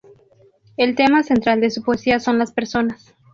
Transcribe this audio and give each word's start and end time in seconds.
El 0.77 0.95
tema 0.95 1.21
central 1.21 1.61
de 1.61 1.69
su 1.69 1.83
poesía 1.83 2.19
son 2.19 2.39
las 2.39 2.51
personas. 2.51 3.13